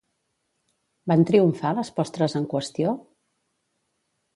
[1.11, 2.99] Van triomfar les postres en qüestió?